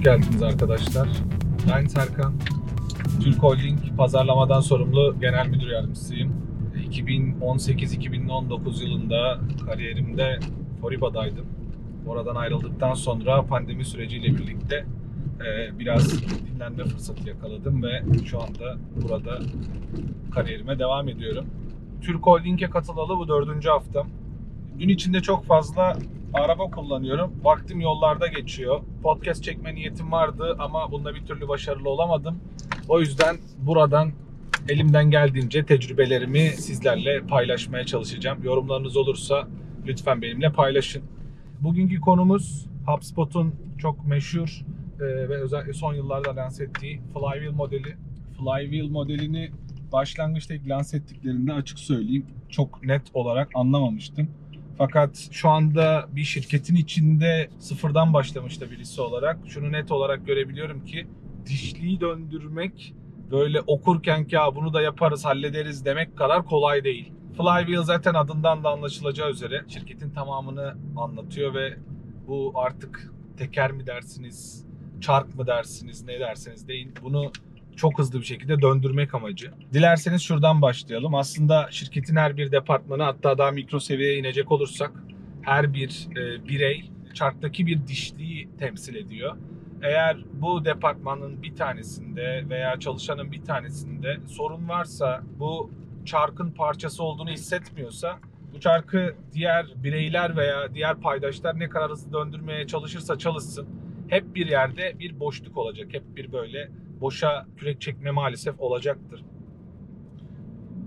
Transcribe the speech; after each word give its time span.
Geldiniz 0.00 0.42
arkadaşlar. 0.42 1.08
Ben 1.70 1.86
Serkan. 1.86 2.34
Türk 3.22 3.42
Holding 3.42 3.78
pazarlamadan 3.96 4.60
sorumlu 4.60 5.16
genel 5.20 5.46
müdür 5.48 5.68
yardımcısıyım. 5.68 6.32
2018-2019 6.90 8.84
yılında 8.84 9.38
kariyerimde 9.66 10.38
Foriba'daydım. 10.80 11.46
Oradan 12.06 12.34
ayrıldıktan 12.34 12.94
sonra 12.94 13.42
pandemi 13.42 13.84
süreciyle 13.84 14.26
birlikte 14.26 14.84
e, 15.40 15.78
biraz 15.78 16.22
dinlenme 16.22 16.84
fırsatı 16.84 17.28
yakaladım 17.28 17.82
ve 17.82 18.02
şu 18.24 18.42
anda 18.42 18.76
burada 19.02 19.38
kariyerime 20.30 20.78
devam 20.78 21.08
ediyorum. 21.08 21.46
Türk 22.00 22.26
Holding'e 22.26 22.70
katılalı 22.70 23.18
bu 23.18 23.28
dördüncü 23.28 23.68
haftam. 23.68 24.08
Gün 24.78 24.88
içinde 24.88 25.20
çok 25.20 25.44
fazla 25.44 25.96
araba 26.34 26.70
kullanıyorum. 26.70 27.32
Vaktim 27.42 27.80
yollarda 27.80 28.26
geçiyor. 28.26 28.80
Podcast 29.02 29.44
çekme 29.44 29.74
niyetim 29.74 30.12
vardı 30.12 30.56
ama 30.58 30.92
bunda 30.92 31.14
bir 31.14 31.26
türlü 31.26 31.48
başarılı 31.48 31.88
olamadım. 31.88 32.40
O 32.88 33.00
yüzden 33.00 33.36
buradan 33.58 34.12
elimden 34.68 35.10
geldiğince 35.10 35.64
tecrübelerimi 35.66 36.40
sizlerle 36.40 37.20
paylaşmaya 37.20 37.84
çalışacağım. 37.84 38.42
Yorumlarınız 38.42 38.96
olursa 38.96 39.48
lütfen 39.86 40.22
benimle 40.22 40.52
paylaşın. 40.52 41.02
Bugünkü 41.60 42.00
konumuz 42.00 42.66
HubSpot'un 42.86 43.54
çok 43.78 44.06
meşhur 44.06 44.64
e, 45.00 45.04
ve 45.04 45.36
özellikle 45.36 45.72
son 45.72 45.94
yıllarda 45.94 46.36
lanse 46.36 46.64
ettiği 46.64 47.00
Flywheel 47.14 47.52
modeli. 47.52 47.96
Flywheel 48.38 48.90
modelini 48.90 49.50
başlangıçta 49.92 50.54
ilk 50.54 50.68
lanse 50.68 50.96
ettiklerinde 50.96 51.52
açık 51.52 51.78
söyleyeyim 51.78 52.26
çok 52.48 52.84
net 52.84 53.02
olarak 53.14 53.48
anlamamıştım. 53.54 54.28
Fakat 54.80 55.28
şu 55.30 55.48
anda 55.48 56.08
bir 56.12 56.24
şirketin 56.24 56.74
içinde 56.74 57.50
sıfırdan 57.58 58.14
başlamış 58.14 58.60
da 58.60 58.70
birisi 58.70 59.00
olarak 59.00 59.38
şunu 59.46 59.72
net 59.72 59.90
olarak 59.92 60.26
görebiliyorum 60.26 60.84
ki 60.84 61.06
dişliği 61.46 62.00
döndürmek 62.00 62.94
böyle 63.30 63.60
okurken 63.60 64.24
ki 64.26 64.34
"Ya 64.34 64.54
bunu 64.54 64.72
da 64.74 64.82
yaparız 64.82 65.24
hallederiz 65.24 65.84
demek 65.84 66.16
kadar 66.16 66.44
kolay 66.44 66.84
değil. 66.84 67.12
Flywheel 67.36 67.82
zaten 67.82 68.14
adından 68.14 68.64
da 68.64 68.68
anlaşılacağı 68.70 69.30
üzere 69.30 69.64
şirketin 69.68 70.10
tamamını 70.10 70.74
anlatıyor 70.96 71.54
ve 71.54 71.76
bu 72.26 72.52
artık 72.54 73.12
teker 73.36 73.72
mi 73.72 73.86
dersiniz, 73.86 74.66
çark 75.00 75.34
mı 75.34 75.46
dersiniz, 75.46 76.04
ne 76.04 76.20
derseniz 76.20 76.68
deyin 76.68 76.94
bunu 77.02 77.32
çok 77.80 77.98
hızlı 77.98 78.20
bir 78.20 78.24
şekilde 78.24 78.62
döndürmek 78.62 79.14
amacı. 79.14 79.52
Dilerseniz 79.72 80.22
şuradan 80.22 80.62
başlayalım. 80.62 81.14
Aslında 81.14 81.68
şirketin 81.70 82.16
her 82.16 82.36
bir 82.36 82.52
departmanı 82.52 83.02
hatta 83.02 83.38
daha 83.38 83.50
mikro 83.50 83.80
seviyeye 83.80 84.18
inecek 84.18 84.52
olursak 84.52 84.92
her 85.42 85.74
bir 85.74 86.08
e, 86.10 86.48
birey 86.48 86.90
çarktaki 87.14 87.66
bir 87.66 87.86
dişliği 87.86 88.48
temsil 88.58 88.94
ediyor. 88.94 89.36
Eğer 89.82 90.16
bu 90.32 90.64
departmanın 90.64 91.42
bir 91.42 91.56
tanesinde 91.56 92.44
veya 92.48 92.80
çalışanın 92.80 93.32
bir 93.32 93.42
tanesinde 93.42 94.16
sorun 94.26 94.68
varsa 94.68 95.22
bu 95.38 95.70
çarkın 96.04 96.50
parçası 96.50 97.02
olduğunu 97.02 97.30
hissetmiyorsa 97.30 98.18
bu 98.54 98.60
çarkı 98.60 99.14
diğer 99.32 99.66
bireyler 99.76 100.36
veya 100.36 100.74
diğer 100.74 101.00
paydaşlar 101.00 101.58
ne 101.58 101.68
kadar 101.68 101.90
hızlı 101.90 102.12
döndürmeye 102.12 102.66
çalışırsa 102.66 103.18
çalışsın 103.18 103.68
hep 104.08 104.34
bir 104.34 104.46
yerde 104.46 104.98
bir 104.98 105.20
boşluk 105.20 105.56
olacak. 105.56 105.88
Hep 105.92 106.16
bir 106.16 106.32
böyle 106.32 106.70
boşa 107.00 107.46
kürek 107.56 107.80
çekme 107.80 108.10
maalesef 108.10 108.60
olacaktır. 108.60 109.24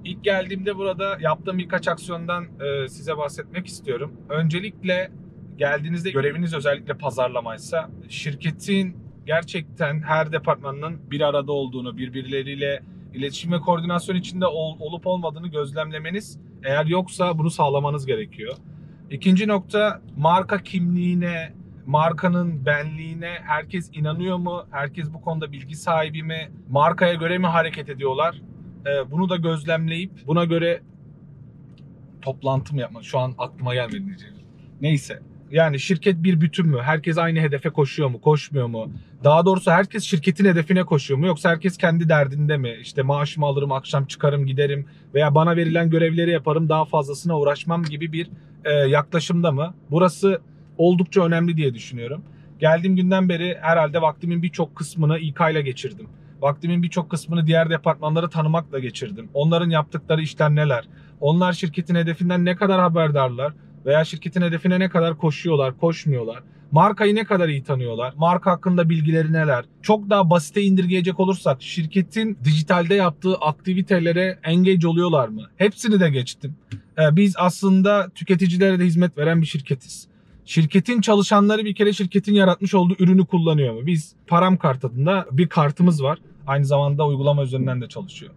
İlk 0.05 0.23
geldiğimde 0.23 0.77
burada 0.77 1.17
yaptığım 1.19 1.57
birkaç 1.57 1.87
aksiyondan 1.87 2.43
e, 2.43 2.87
size 2.89 3.17
bahsetmek 3.17 3.67
istiyorum. 3.67 4.13
Öncelikle 4.29 5.11
geldiğinizde 5.57 6.11
göreviniz 6.11 6.53
özellikle 6.53 6.93
pazarlamaysa 6.93 7.89
şirketin 8.09 8.97
gerçekten 9.25 10.01
her 10.01 10.31
departmanının 10.31 11.11
bir 11.11 11.21
arada 11.21 11.51
olduğunu, 11.51 11.97
birbirleriyle 11.97 12.83
iletişim 13.13 13.51
ve 13.51 13.59
koordinasyon 13.59 14.15
içinde 14.15 14.45
ol- 14.47 14.77
olup 14.79 15.07
olmadığını 15.07 15.47
gözlemlemeniz 15.47 16.39
eğer 16.63 16.85
yoksa 16.85 17.37
bunu 17.37 17.49
sağlamanız 17.49 18.05
gerekiyor. 18.05 18.53
İkinci 19.11 19.47
nokta 19.47 20.01
marka 20.17 20.63
kimliğine, 20.63 21.53
markanın 21.85 22.65
benliğine 22.65 23.37
herkes 23.43 23.89
inanıyor 23.93 24.37
mu? 24.37 24.65
Herkes 24.71 25.13
bu 25.13 25.21
konuda 25.21 25.51
bilgi 25.51 25.75
sahibi 25.75 26.23
mi? 26.23 26.51
Markaya 26.69 27.13
göre 27.13 27.37
mi 27.37 27.47
hareket 27.47 27.89
ediyorlar? 27.89 28.41
Ee, 28.85 29.11
bunu 29.11 29.29
da 29.29 29.35
gözlemleyip 29.35 30.11
buna 30.27 30.45
göre 30.45 30.81
toplantı 32.21 32.73
mı 32.73 32.81
yapmak? 32.81 33.03
Şu 33.03 33.19
an 33.19 33.33
aklıma 33.37 33.73
gelmedi 33.73 34.05
diyeceğim. 34.05 34.35
Neyse. 34.81 35.19
Yani 35.51 35.79
şirket 35.79 36.23
bir 36.23 36.41
bütün 36.41 36.67
mü? 36.67 36.79
Herkes 36.81 37.17
aynı 37.17 37.39
hedefe 37.39 37.69
koşuyor 37.69 38.09
mu? 38.09 38.21
Koşmuyor 38.21 38.67
mu? 38.67 38.91
Daha 39.23 39.45
doğrusu 39.45 39.71
herkes 39.71 40.03
şirketin 40.03 40.45
hedefine 40.45 40.83
koşuyor 40.83 41.19
mu? 41.19 41.27
Yoksa 41.27 41.49
herkes 41.49 41.77
kendi 41.77 42.09
derdinde 42.09 42.57
mi? 42.57 42.77
İşte 42.81 43.01
maaşımı 43.01 43.45
alırım, 43.45 43.71
akşam 43.71 44.05
çıkarım 44.05 44.45
giderim 44.45 44.85
veya 45.13 45.35
bana 45.35 45.55
verilen 45.55 45.89
görevleri 45.89 46.31
yaparım, 46.31 46.69
daha 46.69 46.85
fazlasına 46.85 47.39
uğraşmam 47.39 47.83
gibi 47.83 48.11
bir 48.11 48.29
e, 48.65 48.71
yaklaşımda 48.71 49.51
mı? 49.51 49.73
Burası 49.91 50.41
oldukça 50.77 51.25
önemli 51.25 51.57
diye 51.57 51.73
düşünüyorum. 51.73 52.23
Geldiğim 52.59 52.95
günden 52.95 53.29
beri 53.29 53.57
herhalde 53.61 54.01
vaktimin 54.01 54.41
birçok 54.41 54.75
kısmını 54.75 55.19
İK 55.19 55.39
ile 55.51 55.61
geçirdim. 55.61 56.07
Vaktimin 56.41 56.83
birçok 56.83 57.11
kısmını 57.11 57.47
diğer 57.47 57.69
departmanları 57.69 58.29
tanımakla 58.29 58.79
geçirdim. 58.79 59.29
Onların 59.33 59.69
yaptıkları 59.69 60.21
işler 60.21 60.55
neler? 60.55 60.87
Onlar 61.19 61.53
şirketin 61.53 61.95
hedefinden 61.95 62.45
ne 62.45 62.55
kadar 62.55 62.79
haberdarlar? 62.79 63.53
Veya 63.85 64.05
şirketin 64.05 64.41
hedefine 64.41 64.79
ne 64.79 64.89
kadar 64.89 65.17
koşuyorlar, 65.17 65.77
koşmuyorlar? 65.77 66.43
Markayı 66.71 67.15
ne 67.15 67.23
kadar 67.23 67.49
iyi 67.49 67.63
tanıyorlar? 67.63 68.13
Marka 68.17 68.51
hakkında 68.51 68.89
bilgileri 68.89 69.33
neler? 69.33 69.65
Çok 69.81 70.09
daha 70.09 70.29
basite 70.29 70.61
indirgeyecek 70.61 71.19
olursak 71.19 71.61
şirketin 71.61 72.37
dijitalde 72.43 72.95
yaptığı 72.95 73.35
aktivitelere 73.35 74.39
engage 74.43 74.87
oluyorlar 74.87 75.27
mı? 75.27 75.41
Hepsini 75.55 75.99
de 75.99 76.09
geçtim. 76.09 76.55
Ee, 76.97 77.15
biz 77.15 77.33
aslında 77.37 78.09
tüketicilere 78.15 78.79
de 78.79 78.85
hizmet 78.85 79.17
veren 79.17 79.41
bir 79.41 79.47
şirketiz. 79.47 80.07
Şirketin 80.45 81.01
çalışanları 81.01 81.65
bir 81.65 81.75
kere 81.75 81.93
şirketin 81.93 82.33
yaratmış 82.33 82.73
olduğu 82.73 82.95
ürünü 82.99 83.25
kullanıyor 83.25 83.73
mu? 83.73 83.85
Biz 83.85 84.15
Param 84.27 84.57
Kart 84.57 84.85
adında 84.85 85.25
bir 85.31 85.49
kartımız 85.49 86.03
var. 86.03 86.17
Aynı 86.47 86.65
zamanda 86.65 87.07
uygulama 87.07 87.43
üzerinden 87.43 87.81
de 87.81 87.87
çalışıyor. 87.87 88.31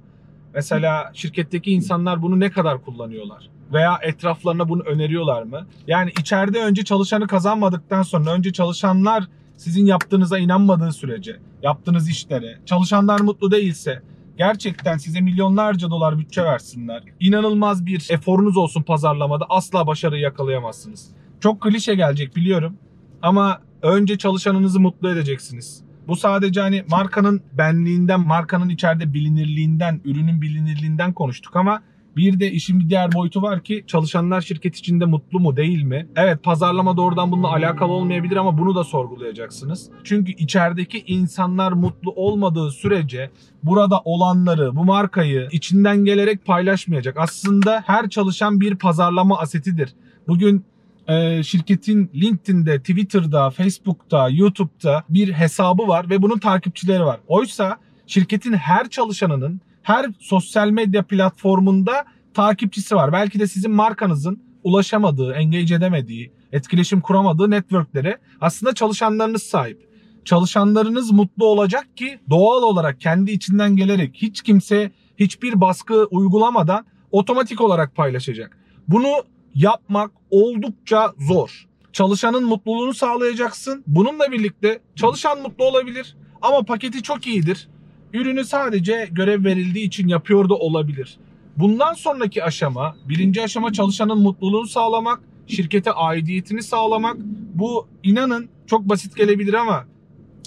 Mesela 0.55 1.11
şirketteki 1.15 1.71
insanlar 1.71 2.23
bunu 2.23 2.41
ne 2.41 2.51
kadar 2.51 2.85
kullanıyorlar? 2.85 3.51
Veya 3.73 3.99
etraflarına 4.03 4.69
bunu 4.69 4.83
öneriyorlar 4.83 5.43
mı? 5.43 5.67
Yani 5.87 6.13
içeride 6.21 6.63
önce 6.63 6.85
çalışanı 6.85 7.27
kazanmadıktan 7.27 8.03
sonra 8.03 8.33
önce 8.33 8.53
çalışanlar 8.53 9.25
sizin 9.57 9.87
yaptığınıza 9.87 10.39
inanmadığı 10.39 10.93
sürece, 10.93 11.37
yaptığınız 11.63 12.09
işlere, 12.09 12.59
çalışanlar 12.67 13.21
mutlu 13.21 13.51
değilse 13.51 14.03
gerçekten 14.39 14.97
size 14.97 15.21
milyonlarca 15.21 15.91
dolar 15.91 16.19
bütçe 16.19 16.45
versinler. 16.45 17.03
İnanılmaz 17.21 17.87
bir 17.87 18.07
eforunuz 18.11 18.57
olsun 18.57 18.83
pazarlamada 18.83 19.45
asla 19.49 19.87
başarı 19.87 20.19
yakalayamazsınız. 20.19 21.16
Çok 21.41 21.61
klişe 21.61 21.95
gelecek 21.95 22.37
biliyorum 22.37 22.77
ama 23.23 23.61
önce 23.83 24.19
çalışanınızı 24.19 24.81
mutlu 24.81 25.11
edeceksiniz. 25.11 25.83
Bu 26.09 26.17
sadece 26.17 26.61
hani 26.61 26.85
markanın 26.91 27.41
benliğinden, 27.53 28.21
markanın 28.21 28.69
içeride 28.69 29.15
bilinirliğinden, 29.15 30.01
ürünün 30.05 30.43
bilinirliğinden 30.43 31.13
konuştuk 31.13 31.57
ama 31.57 31.83
bir 32.17 32.41
de 32.41 32.51
işin 32.53 32.81
bir 32.81 32.89
diğer 32.89 33.13
boyutu 33.13 33.43
var 33.43 33.63
ki 33.63 33.85
çalışanlar 33.87 34.41
şirket 34.41 34.77
içinde 34.77 35.05
mutlu 35.05 35.41
mu 35.41 35.57
değil 35.57 35.83
mi? 35.83 36.09
Evet 36.17 36.43
pazarlama 36.43 36.97
doğrudan 36.97 37.33
bununla 37.33 37.53
alakalı 37.53 37.93
olmayabilir 37.93 38.37
ama 38.37 38.59
bunu 38.59 38.75
da 38.75 38.85
sorgulayacaksınız. 38.85 39.91
Çünkü 40.05 40.33
içerideki 40.33 41.05
insanlar 41.07 41.73
mutlu 41.73 42.13
olmadığı 42.17 42.71
sürece 42.71 43.31
burada 43.63 44.01
olanları, 44.05 44.77
bu 44.77 44.85
markayı 44.85 45.49
içinden 45.53 46.05
gelerek 46.05 46.45
paylaşmayacak. 46.47 47.17
Aslında 47.19 47.83
her 47.87 48.09
çalışan 48.11 48.61
bir 48.61 48.75
pazarlama 48.75 49.39
asetidir. 49.39 49.95
Bugün 50.29 50.65
e, 51.09 51.43
şirketin 51.43 52.11
LinkedIn'de, 52.15 52.79
Twitter'da, 52.79 53.51
Facebook'ta, 53.51 54.29
YouTube'da 54.29 55.05
bir 55.09 55.33
hesabı 55.33 55.89
var 55.89 56.11
ve 56.11 56.23
bunun 56.23 56.39
takipçileri 56.39 57.05
var. 57.05 57.21
Oysa 57.29 57.79
şirketin 58.07 58.53
her 58.53 58.89
çalışanının 58.89 59.61
her 59.83 60.07
sosyal 60.21 60.71
medya 60.71 61.03
platformunda 61.03 62.05
takipçisi 62.35 62.97
var. 62.97 63.13
Belki 63.13 63.41
de 63.41 63.47
sizin 63.47 63.71
markanızın 63.71 64.43
ulaşamadığı, 64.65 65.33
engage 65.33 65.75
edemediği, 65.75 66.33
etkileşim 66.53 67.01
kuramadığı 67.01 67.51
networklere 67.51 68.19
aslında 68.41 68.75
çalışanlarınız 68.75 69.43
sahip. 69.43 69.87
Çalışanlarınız 70.25 71.11
mutlu 71.11 71.47
olacak 71.47 71.97
ki 71.97 72.19
doğal 72.31 72.63
olarak 72.63 73.01
kendi 73.01 73.33
içinden 73.33 73.77
gelerek 73.77 74.11
hiç 74.15 74.43
kimse 74.43 74.91
hiçbir 75.17 75.61
baskı 75.61 76.05
uygulamadan 76.05 76.87
otomatik 77.11 77.61
olarak 77.61 77.95
paylaşacak. 77.97 78.59
Bunu 78.89 79.09
yapmak 79.57 80.11
oldukça 80.31 81.13
zor. 81.19 81.67
Çalışanın 81.93 82.45
mutluluğunu 82.45 82.95
sağlayacaksın. 82.95 83.85
Bununla 83.87 84.33
birlikte 84.33 84.81
çalışan 84.97 85.43
mutlu 85.43 85.65
olabilir 85.65 86.17
ama 86.43 86.63
paketi 86.63 87.03
çok 87.03 87.27
iyidir. 87.27 87.69
Ürünü 88.13 88.45
sadece 88.45 89.09
görev 89.13 89.45
verildiği 89.45 89.87
için 89.87 90.09
yapıyor 90.09 90.49
da 90.49 90.55
olabilir. 90.55 91.19
Bundan 91.57 91.95
sonraki 91.95 92.45
aşama, 92.45 92.97
birinci 93.09 93.43
aşama 93.43 93.73
çalışanın 93.73 94.19
mutluluğunu 94.19 94.67
sağlamak, 94.67 95.21
şirkete 95.47 95.93
aidiyetini 95.93 96.63
sağlamak. 96.63 97.17
Bu 97.55 97.89
inanın 98.03 98.49
çok 98.67 98.89
basit 98.89 99.17
gelebilir 99.17 99.55
ama 99.55 99.85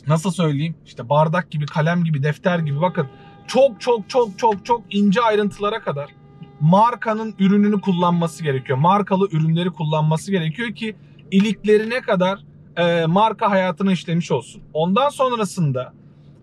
nasıl 0.08 0.32
söyleyeyim 0.32 0.76
işte 0.86 1.10
bardak 1.10 1.52
gibi, 1.52 1.66
kalem 1.66 2.04
gibi, 2.04 2.24
defter 2.24 2.60
gibi 2.60 2.82
bakın 2.82 3.08
çok 3.48 3.82
çok 3.82 4.10
çok 4.10 4.40
çok 4.40 4.66
çok 4.66 4.82
ince 4.92 5.22
ayrıntılara 5.22 5.82
kadar 5.82 6.19
markanın 6.60 7.36
ürününü 7.40 7.82
kullanması 7.82 8.44
gerekiyor. 8.44 8.78
Markalı 8.78 9.28
ürünleri 9.32 9.70
kullanması 9.70 10.32
gerekiyor 10.32 10.76
ki 10.76 10.96
iliklerine 11.32 12.02
kadar 12.02 12.40
e, 12.78 13.06
marka 13.06 13.52
hayatını 13.52 13.92
işlemiş 13.92 14.32
olsun. 14.32 14.62
Ondan 14.74 15.10
sonrasında 15.10 15.94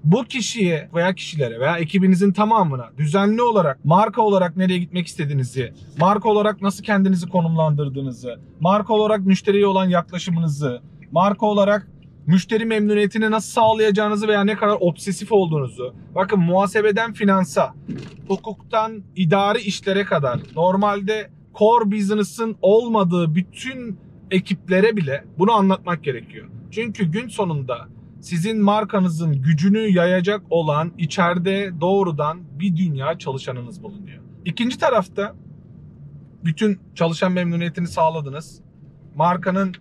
bu 0.04 0.24
kişiye 0.24 0.90
veya 0.94 1.14
kişilere 1.14 1.60
veya 1.60 1.78
ekibinizin 1.78 2.32
tamamına 2.32 2.90
düzenli 2.98 3.42
olarak 3.42 3.84
marka 3.84 4.22
olarak 4.22 4.56
nereye 4.56 4.78
gitmek 4.78 5.06
istediğinizi, 5.06 5.72
marka 5.98 6.28
olarak 6.28 6.62
nasıl 6.62 6.84
kendinizi 6.84 7.28
konumlandırdığınızı, 7.28 8.40
marka 8.60 8.94
olarak 8.94 9.20
müşteriye 9.20 9.66
olan 9.66 9.88
yaklaşımınızı, 9.88 10.80
marka 11.12 11.46
olarak 11.46 11.88
müşteri 12.26 12.64
memnuniyetini 12.64 13.30
nasıl 13.30 13.50
sağlayacağınızı 13.50 14.28
veya 14.28 14.44
ne 14.44 14.56
kadar 14.56 14.76
obsesif 14.80 15.32
olduğunuzu, 15.32 15.94
bakın 16.14 16.40
muhasebeden 16.40 17.12
finansa, 17.12 17.74
hukuktan 18.28 19.02
idari 19.16 19.58
işlere 19.58 20.04
kadar 20.04 20.40
normalde 20.56 21.30
core 21.58 21.90
business'ın 21.90 22.56
olmadığı 22.62 23.34
bütün 23.34 23.98
ekiplere 24.30 24.96
bile 24.96 25.24
bunu 25.38 25.52
anlatmak 25.52 26.04
gerekiyor. 26.04 26.48
Çünkü 26.70 27.04
gün 27.04 27.28
sonunda 27.28 27.88
sizin 28.20 28.62
markanızın 28.62 29.42
gücünü 29.42 29.78
yayacak 29.78 30.42
olan 30.50 30.92
içeride 30.98 31.70
doğrudan 31.80 32.40
bir 32.58 32.76
dünya 32.76 33.18
çalışanınız 33.18 33.82
bulunuyor. 33.82 34.22
İkinci 34.44 34.78
tarafta 34.78 35.34
bütün 36.44 36.80
çalışan 36.94 37.32
memnuniyetini 37.32 37.86
sağladınız. 37.86 38.60
Markanın 39.14 39.74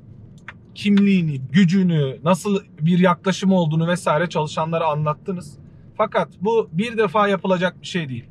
kimliğini, 0.76 1.42
gücünü, 1.52 2.18
nasıl 2.24 2.60
bir 2.82 3.00
yaklaşım 3.00 3.52
olduğunu 3.52 3.88
vesaire 3.88 4.30
çalışanlara 4.30 4.86
anlattınız. 4.86 5.58
Fakat 5.98 6.30
bu 6.42 6.70
bir 6.72 6.98
defa 6.98 7.28
yapılacak 7.28 7.82
bir 7.82 7.88
şey 7.88 8.10
değil. 8.10 8.26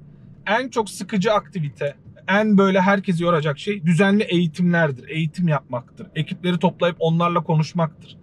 En 0.46 0.68
çok 0.68 0.90
sıkıcı 0.90 1.32
aktivite, 1.32 1.94
en 2.28 2.58
böyle 2.58 2.80
herkesi 2.80 3.22
yoracak 3.22 3.58
şey 3.58 3.86
düzenli 3.86 4.22
eğitimlerdir. 4.22 5.08
Eğitim 5.08 5.48
yapmaktır. 5.48 6.06
Ekipleri 6.14 6.58
toplayıp 6.58 6.96
onlarla 6.98 7.42
konuşmaktır. 7.42 8.16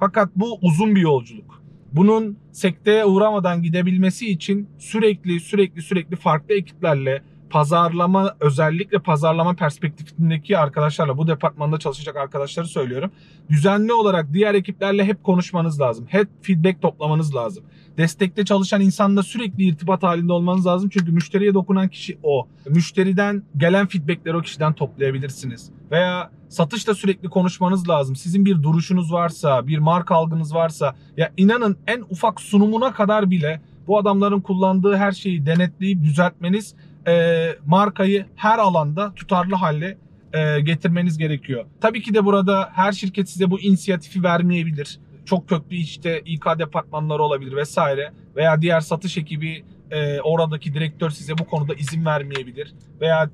Fakat 0.00 0.30
bu 0.36 0.58
uzun 0.62 0.94
bir 0.94 1.00
yolculuk. 1.00 1.62
Bunun 1.92 2.38
sekteye 2.52 3.04
uğramadan 3.04 3.62
gidebilmesi 3.62 4.30
için 4.30 4.68
sürekli 4.78 5.40
sürekli 5.40 5.82
sürekli 5.82 6.16
farklı 6.16 6.54
ekiplerle 6.54 7.22
pazarlama 7.50 8.36
özellikle 8.40 8.98
pazarlama 8.98 9.54
perspektifindeki 9.54 10.58
arkadaşlarla 10.58 11.18
bu 11.18 11.26
departmanda 11.26 11.78
çalışacak 11.78 12.16
arkadaşları 12.16 12.66
söylüyorum. 12.66 13.10
Düzenli 13.50 13.92
olarak 13.92 14.32
diğer 14.32 14.54
ekiplerle 14.54 15.04
hep 15.04 15.24
konuşmanız 15.24 15.80
lazım. 15.80 16.06
Hep 16.08 16.28
feedback 16.42 16.82
toplamanız 16.82 17.34
lazım. 17.34 17.64
Destekte 17.98 18.44
çalışan 18.44 18.80
insanla 18.80 19.22
sürekli 19.22 19.64
irtibat 19.64 20.02
halinde 20.02 20.32
olmanız 20.32 20.66
lazım. 20.66 20.88
Çünkü 20.88 21.12
müşteriye 21.12 21.54
dokunan 21.54 21.88
kişi 21.88 22.18
o. 22.22 22.48
Müşteriden 22.68 23.42
gelen 23.56 23.86
feedbackleri 23.86 24.36
o 24.36 24.40
kişiden 24.40 24.72
toplayabilirsiniz. 24.72 25.70
Veya 25.90 26.30
satışta 26.48 26.94
sürekli 26.94 27.28
konuşmanız 27.28 27.88
lazım. 27.88 28.16
Sizin 28.16 28.44
bir 28.44 28.62
duruşunuz 28.62 29.12
varsa, 29.12 29.66
bir 29.66 29.78
marka 29.78 30.14
algınız 30.14 30.54
varsa 30.54 30.94
ya 31.16 31.32
inanın 31.36 31.76
en 31.86 32.04
ufak 32.10 32.40
sunumuna 32.40 32.92
kadar 32.92 33.30
bile 33.30 33.60
bu 33.88 33.98
adamların 33.98 34.40
kullandığı 34.40 34.96
her 34.96 35.12
şeyi 35.12 35.46
denetleyip 35.46 36.02
düzeltmeniz 36.02 36.74
e, 37.08 37.46
markayı 37.66 38.26
her 38.36 38.58
alanda 38.58 39.14
tutarlı 39.14 39.54
hale 39.54 39.98
e, 40.32 40.60
getirmeniz 40.60 41.18
gerekiyor. 41.18 41.64
Tabii 41.80 42.02
ki 42.02 42.14
de 42.14 42.24
burada 42.24 42.70
her 42.72 42.92
şirket 42.92 43.28
size 43.28 43.50
bu 43.50 43.60
inisiyatifi 43.60 44.22
vermeyebilir. 44.22 45.00
Çok 45.24 45.48
köklü 45.48 45.76
işte 45.76 46.22
İK 46.24 46.44
departmanları 46.58 47.22
olabilir 47.22 47.56
vesaire 47.56 48.12
veya 48.36 48.62
diğer 48.62 48.80
satış 48.80 49.18
ekibi 49.18 49.64
e, 49.90 50.20
oradaki 50.20 50.74
direktör 50.74 51.10
size 51.10 51.38
bu 51.38 51.44
konuda 51.44 51.74
izin 51.74 52.04
vermeyebilir 52.04 52.74
veya 53.00 53.30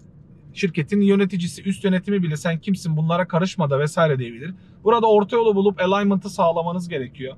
şirketin 0.52 1.00
yöneticisi, 1.00 1.62
üst 1.62 1.84
yönetimi 1.84 2.22
bile 2.22 2.36
sen 2.36 2.58
kimsin 2.58 2.96
bunlara 2.96 3.28
karışma 3.28 3.70
da 3.70 3.78
vesaire 3.78 4.18
diyebilir. 4.18 4.54
Burada 4.84 5.06
orta 5.06 5.36
yolu 5.36 5.54
bulup 5.54 5.80
alignment'ı 5.80 6.30
sağlamanız 6.30 6.88
gerekiyor. 6.88 7.36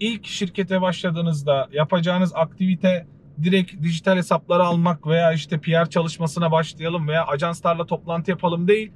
İlk 0.00 0.26
şirkete 0.26 0.80
başladığınızda 0.80 1.68
yapacağınız 1.72 2.32
aktivite 2.34 3.06
direkt 3.42 3.82
dijital 3.82 4.16
hesapları 4.16 4.62
almak 4.62 5.06
veya 5.06 5.32
işte 5.32 5.60
PR 5.60 5.90
çalışmasına 5.90 6.52
başlayalım 6.52 7.08
veya 7.08 7.26
ajanslarla 7.26 7.86
toplantı 7.86 8.30
yapalım 8.30 8.68
değil. 8.68 8.92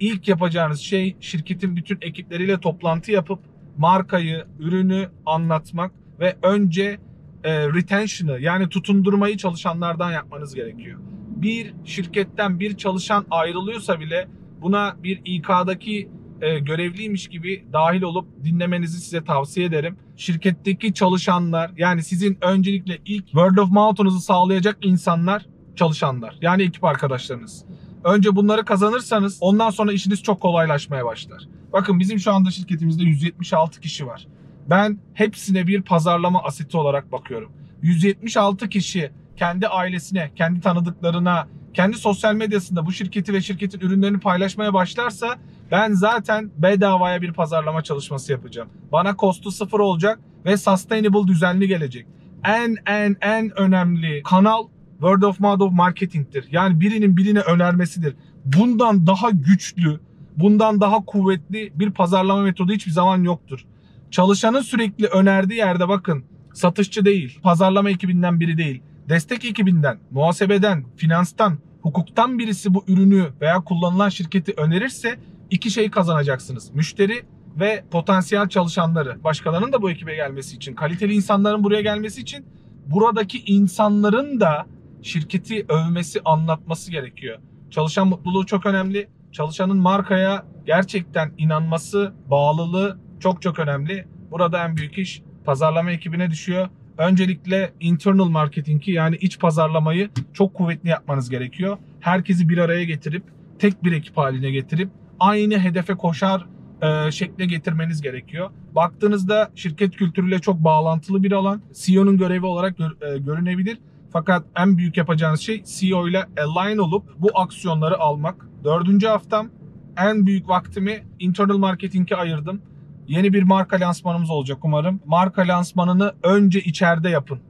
İlk 0.00 0.28
yapacağınız 0.28 0.80
şey 0.80 1.16
şirketin 1.20 1.76
bütün 1.76 1.98
ekipleriyle 2.00 2.60
toplantı 2.60 3.12
yapıp 3.12 3.38
markayı, 3.78 4.44
ürünü 4.58 5.08
anlatmak 5.26 5.92
ve 6.20 6.36
önce 6.42 6.98
e, 7.44 7.68
retention'ı 7.68 8.40
yani 8.40 8.68
tutundurmayı 8.68 9.36
çalışanlardan 9.36 10.12
yapmanız 10.12 10.54
gerekiyor. 10.54 11.00
Bir 11.36 11.74
şirketten 11.84 12.60
bir 12.60 12.76
çalışan 12.76 13.26
ayrılıyorsa 13.30 14.00
bile 14.00 14.28
buna 14.62 14.96
bir 15.02 15.20
İK'daki 15.24 16.08
e, 16.42 16.58
görevliymiş 16.58 17.28
gibi 17.28 17.64
dahil 17.72 18.02
olup 18.02 18.26
dinlemenizi 18.44 19.00
size 19.00 19.24
tavsiye 19.24 19.66
ederim. 19.66 19.96
Şirketteki 20.16 20.94
çalışanlar 20.94 21.70
yani 21.76 22.02
sizin 22.02 22.38
öncelikle 22.40 22.98
ilk 23.04 23.24
word 23.24 23.56
of 23.56 23.70
mouth'unuzu 23.70 24.20
sağlayacak 24.20 24.78
insanlar 24.82 25.46
çalışanlar. 25.76 26.38
Yani 26.40 26.62
ekip 26.62 26.84
arkadaşlarınız. 26.84 27.64
Önce 28.04 28.36
bunları 28.36 28.64
kazanırsanız 28.64 29.38
ondan 29.40 29.70
sonra 29.70 29.92
işiniz 29.92 30.22
çok 30.22 30.40
kolaylaşmaya 30.40 31.04
başlar. 31.04 31.48
Bakın 31.72 32.00
bizim 32.00 32.18
şu 32.18 32.32
anda 32.32 32.50
şirketimizde 32.50 33.02
176 33.02 33.80
kişi 33.80 34.06
var. 34.06 34.26
Ben 34.70 34.98
hepsine 35.14 35.66
bir 35.66 35.82
pazarlama 35.82 36.42
aseti 36.42 36.76
olarak 36.76 37.12
bakıyorum. 37.12 37.52
176 37.82 38.68
kişi 38.68 39.10
kendi 39.36 39.68
ailesine, 39.68 40.30
kendi 40.36 40.60
tanıdıklarına, 40.60 41.48
kendi 41.76 41.96
sosyal 41.96 42.34
medyasında 42.34 42.86
bu 42.86 42.92
şirketi 42.92 43.32
ve 43.32 43.40
şirketin 43.40 43.80
ürünlerini 43.80 44.20
paylaşmaya 44.20 44.74
başlarsa 44.74 45.36
ben 45.70 45.92
zaten 45.92 46.50
bedavaya 46.58 47.22
bir 47.22 47.32
pazarlama 47.32 47.82
çalışması 47.82 48.32
yapacağım. 48.32 48.68
Bana 48.92 49.16
kostu 49.16 49.50
sıfır 49.50 49.80
olacak 49.80 50.18
ve 50.44 50.56
sustainable 50.56 51.28
düzenli 51.28 51.68
gelecek. 51.68 52.06
En 52.44 52.76
en 52.86 53.16
en 53.20 53.60
önemli 53.60 54.22
kanal 54.22 54.68
word 54.92 55.22
of 55.22 55.40
mouth 55.40 55.62
of 55.62 55.72
marketing'tir. 55.72 56.48
Yani 56.50 56.80
birinin 56.80 57.16
birine 57.16 57.40
önermesidir. 57.40 58.16
Bundan 58.44 59.06
daha 59.06 59.30
güçlü, 59.30 60.00
bundan 60.36 60.80
daha 60.80 61.04
kuvvetli 61.04 61.72
bir 61.74 61.90
pazarlama 61.90 62.42
metodu 62.42 62.72
hiçbir 62.72 62.92
zaman 62.92 63.22
yoktur. 63.22 63.64
Çalışanın 64.10 64.60
sürekli 64.60 65.06
önerdiği 65.06 65.58
yerde 65.58 65.88
bakın 65.88 66.24
satışçı 66.54 67.04
değil, 67.04 67.40
pazarlama 67.42 67.90
ekibinden 67.90 68.40
biri 68.40 68.58
değil. 68.58 68.82
Destek 69.08 69.44
ekibinden, 69.44 69.98
muhasebeden, 70.10 70.84
finanstan, 70.96 71.58
hukuktan 71.82 72.38
birisi 72.38 72.74
bu 72.74 72.84
ürünü 72.88 73.28
veya 73.40 73.60
kullanılan 73.60 74.08
şirketi 74.08 74.54
önerirse 74.56 75.18
iki 75.50 75.70
şey 75.70 75.90
kazanacaksınız. 75.90 76.74
Müşteri 76.74 77.22
ve 77.60 77.84
potansiyel 77.90 78.48
çalışanları. 78.48 79.24
Başkalarının 79.24 79.72
da 79.72 79.82
bu 79.82 79.90
ekibe 79.90 80.14
gelmesi 80.14 80.56
için, 80.56 80.74
kaliteli 80.74 81.14
insanların 81.14 81.64
buraya 81.64 81.80
gelmesi 81.80 82.20
için 82.20 82.46
buradaki 82.86 83.38
insanların 83.38 84.40
da 84.40 84.66
şirketi 85.02 85.66
övmesi, 85.68 86.20
anlatması 86.24 86.90
gerekiyor. 86.90 87.38
Çalışan 87.70 88.08
mutluluğu 88.08 88.46
çok 88.46 88.66
önemli. 88.66 89.08
Çalışanın 89.32 89.76
markaya 89.76 90.46
gerçekten 90.66 91.32
inanması, 91.38 92.14
bağlılığı 92.30 92.98
çok 93.20 93.42
çok 93.42 93.58
önemli. 93.58 94.08
Burada 94.30 94.64
en 94.64 94.76
büyük 94.76 94.98
iş 94.98 95.22
pazarlama 95.44 95.90
ekibine 95.90 96.30
düşüyor. 96.30 96.68
Öncelikle 96.98 97.72
internal 97.80 98.28
marketing'i 98.28 98.90
yani 98.90 99.16
iç 99.16 99.38
pazarlamayı 99.38 100.10
çok 100.32 100.54
kuvvetli 100.54 100.88
yapmanız 100.88 101.30
gerekiyor. 101.30 101.78
Herkesi 102.00 102.48
bir 102.48 102.58
araya 102.58 102.84
getirip 102.84 103.22
tek 103.58 103.84
bir 103.84 103.92
ekip 103.92 104.16
haline 104.16 104.50
getirip 104.50 104.90
aynı 105.20 105.58
hedefe 105.58 105.94
koşar 105.94 106.46
e, 106.82 107.10
şekle 107.10 107.46
getirmeniz 107.46 108.02
gerekiyor. 108.02 108.50
Baktığınızda 108.74 109.50
şirket 109.54 109.96
kültürüyle 109.96 110.38
çok 110.38 110.58
bağlantılı 110.58 111.22
bir 111.22 111.32
alan. 111.32 111.62
CEO'nun 111.74 112.18
görevi 112.18 112.46
olarak 112.46 112.78
gör, 112.78 112.90
e, 112.90 113.18
görünebilir. 113.18 113.78
Fakat 114.12 114.44
en 114.56 114.78
büyük 114.78 114.96
yapacağınız 114.96 115.40
şey 115.40 115.62
CEO 115.64 116.08
ile 116.08 116.24
align 116.38 116.78
olup 116.78 117.04
bu 117.18 117.30
aksiyonları 117.34 117.98
almak. 117.98 118.46
Dördüncü 118.64 119.06
haftam 119.06 119.48
en 119.96 120.26
büyük 120.26 120.48
vaktimi 120.48 121.04
internal 121.18 121.58
marketing'e 121.58 122.16
ayırdım. 122.16 122.62
Yeni 123.08 123.32
bir 123.32 123.42
marka 123.42 123.80
lansmanımız 123.80 124.30
olacak 124.30 124.64
umarım. 124.64 125.00
Marka 125.06 125.42
lansmanını 125.42 126.14
önce 126.22 126.60
içeride 126.60 127.08
yapın. 127.08 127.40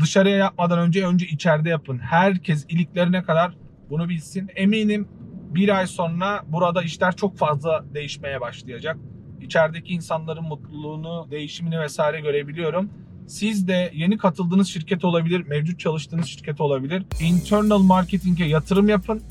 Dışarıya 0.00 0.36
yapmadan 0.36 0.78
önce 0.78 1.06
önce 1.06 1.26
içeride 1.26 1.68
yapın. 1.68 1.98
Herkes 1.98 2.66
iliklerine 2.68 3.22
kadar 3.22 3.56
bunu 3.90 4.08
bilsin. 4.08 4.50
Eminim 4.56 5.08
bir 5.54 5.78
ay 5.78 5.86
sonra 5.86 6.42
burada 6.48 6.82
işler 6.82 7.16
çok 7.16 7.36
fazla 7.36 7.84
değişmeye 7.94 8.40
başlayacak. 8.40 8.96
İçerideki 9.40 9.92
insanların 9.92 10.44
mutluluğunu, 10.44 11.26
değişimini 11.30 11.80
vesaire 11.80 12.20
görebiliyorum. 12.20 12.90
Siz 13.26 13.68
de 13.68 13.90
yeni 13.94 14.18
katıldığınız 14.18 14.68
şirket 14.68 15.04
olabilir, 15.04 15.46
mevcut 15.46 15.80
çalıştığınız 15.80 16.26
şirket 16.26 16.60
olabilir. 16.60 17.02
Internal 17.20 17.78
marketing'e 17.78 18.44
yatırım 18.44 18.88
yapın. 18.88 19.22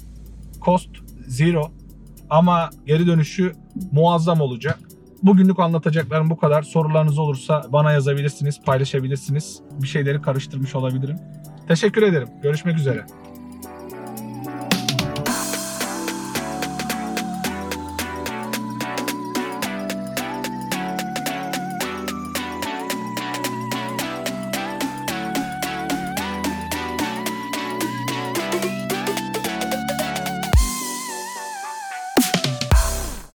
Cost 0.61 0.89
zero 1.27 1.71
ama 2.29 2.69
geri 2.85 3.07
dönüşü 3.07 3.53
muazzam 3.91 4.41
olacak. 4.41 4.79
Bugünlük 5.23 5.59
anlatacaklarım 5.59 6.29
bu 6.29 6.37
kadar. 6.37 6.61
Sorularınız 6.61 7.17
olursa 7.17 7.65
bana 7.69 7.91
yazabilirsiniz, 7.91 8.61
paylaşabilirsiniz. 8.61 9.61
Bir 9.81 9.87
şeyleri 9.87 10.21
karıştırmış 10.21 10.75
olabilirim. 10.75 11.19
Teşekkür 11.67 12.01
ederim. 12.01 12.27
Görüşmek 12.43 12.77
üzere. 12.77 13.05